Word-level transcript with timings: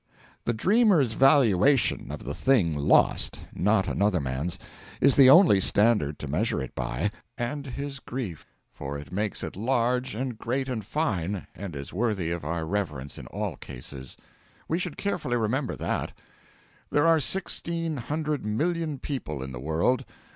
The 0.45 0.53
dreamer's 0.53 1.13
valuation 1.13 2.11
of 2.11 2.23
the 2.23 2.33
thing 2.33 2.75
lost 2.75 3.39
not 3.53 3.87
another 3.87 4.19
man's 4.19 4.57
is 4.99 5.15
the 5.15 5.29
only 5.29 5.61
standard 5.61 6.17
to 6.17 6.27
measure 6.27 6.59
it 6.59 6.73
by, 6.73 7.11
and 7.37 7.67
his 7.67 7.99
grief 7.99 8.47
for 8.73 8.97
it 8.97 9.11
makes 9.11 9.43
it 9.43 9.55
large 9.55 10.15
and 10.15 10.39
great 10.39 10.67
and 10.67 10.83
fine, 10.83 11.45
and 11.53 11.75
is 11.75 11.93
worthy 11.93 12.31
of 12.31 12.43
our 12.43 12.65
reverence 12.65 13.19
in 13.19 13.27
all 13.27 13.57
cases. 13.57 14.17
We 14.67 14.79
should 14.79 14.97
carefully 14.97 15.37
remember 15.37 15.75
that. 15.75 16.13
There 16.89 17.05
are 17.05 17.19
sixteen 17.19 17.97
hundred 17.97 18.43
million 18.43 18.97
people 18.97 19.43
in 19.43 19.51
the 19.51 19.59
world. 19.59 20.03